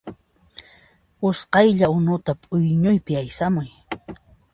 [1.27, 3.69] Usqhaylla unuta p'uñuypi aysamuy